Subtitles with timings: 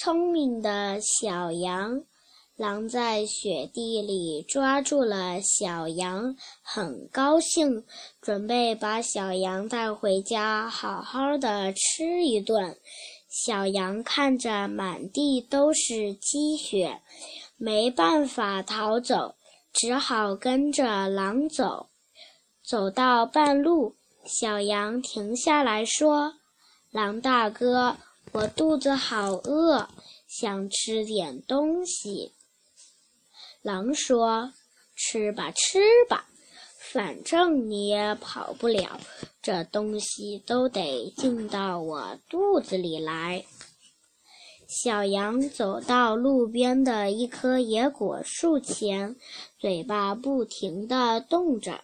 [0.00, 2.04] 聪明的小羊。
[2.54, 7.84] 狼在雪地里抓住了小羊，很高兴，
[8.20, 12.78] 准备把小羊带回家，好好的吃一顿。
[13.28, 17.00] 小羊看着满地都是积雪，
[17.56, 19.34] 没办法逃走，
[19.72, 21.88] 只好跟着狼走。
[22.64, 26.34] 走到半路，小羊停下来说
[26.92, 27.96] ：“狼大哥，
[28.32, 29.88] 我肚子好饿，
[30.26, 32.32] 想吃点东西。”
[33.62, 34.52] 狼说
[34.94, 36.28] ：“吃吧，吃吧，
[36.92, 39.00] 反正你也跑不了，
[39.42, 43.44] 这东西都得进到我肚子里来。”
[44.68, 49.16] 小羊走到路边的一棵野果树前，
[49.58, 51.80] 嘴巴不停地动着。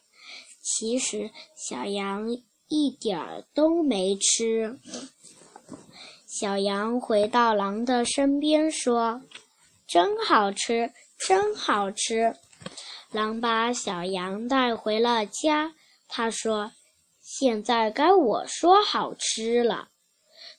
[0.62, 2.36] 其实小羊
[2.68, 4.78] 一点儿都没吃。
[6.36, 9.22] 小羊回到狼的身边说
[9.86, 12.34] ：“真好吃。”真好吃！
[13.12, 15.74] 狼把小羊带回了家。
[16.08, 16.72] 他说
[17.22, 19.91] ：“现在该我说好吃了。”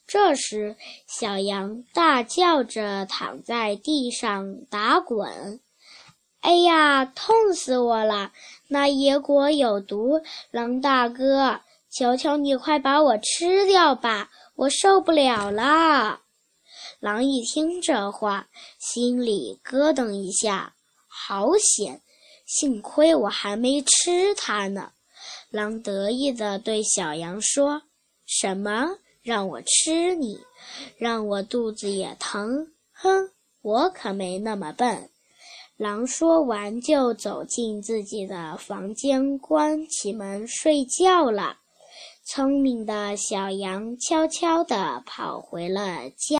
[0.08, 5.60] 这时，小羊大叫着躺在地上打滚。
[6.40, 8.32] “哎呀，痛死我了！
[8.70, 11.60] 那野果有毒，狼大哥，
[11.98, 16.22] 求求你快把我吃掉吧，我受不了了。”
[17.00, 18.48] 狼一听这话，
[18.80, 20.76] 心里咯噔一下，
[21.08, 22.02] 好险！
[22.46, 24.92] 幸亏我还没吃它呢。
[25.50, 27.84] 狼得意地对小羊说
[28.28, 28.98] ：“什么？
[29.22, 30.40] 让我吃你？
[30.98, 32.68] 让我肚子也疼？
[32.92, 35.10] 哼，我可没那么笨。”
[35.78, 41.58] 狼说完，就走进自己的房间，关起门睡觉了。
[42.28, 46.34] 聪明的小羊悄悄地跑回了家。